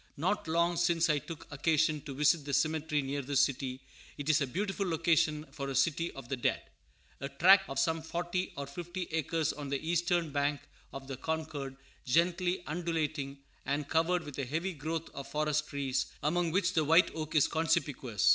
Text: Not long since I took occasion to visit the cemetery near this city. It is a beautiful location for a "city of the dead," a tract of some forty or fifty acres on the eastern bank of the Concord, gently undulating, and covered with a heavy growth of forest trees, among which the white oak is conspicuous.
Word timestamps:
Not 0.17 0.47
long 0.47 0.77
since 0.77 1.11
I 1.11 1.19
took 1.19 1.45
occasion 1.51 2.01
to 2.05 2.15
visit 2.15 2.43
the 2.43 2.55
cemetery 2.55 3.03
near 3.03 3.21
this 3.21 3.41
city. 3.41 3.81
It 4.17 4.29
is 4.31 4.41
a 4.41 4.47
beautiful 4.47 4.87
location 4.89 5.45
for 5.51 5.69
a 5.69 5.75
"city 5.75 6.11
of 6.13 6.27
the 6.27 6.35
dead," 6.37 6.59
a 7.19 7.29
tract 7.29 7.69
of 7.69 7.77
some 7.77 8.01
forty 8.01 8.51
or 8.57 8.65
fifty 8.65 9.03
acres 9.11 9.53
on 9.53 9.69
the 9.69 9.77
eastern 9.87 10.31
bank 10.31 10.61
of 10.91 11.07
the 11.07 11.17
Concord, 11.17 11.77
gently 12.03 12.63
undulating, 12.65 13.43
and 13.63 13.87
covered 13.87 14.23
with 14.23 14.39
a 14.39 14.45
heavy 14.45 14.73
growth 14.73 15.07
of 15.11 15.27
forest 15.27 15.67
trees, 15.67 16.07
among 16.23 16.49
which 16.49 16.73
the 16.73 16.83
white 16.83 17.13
oak 17.13 17.35
is 17.35 17.47
conspicuous. 17.47 18.27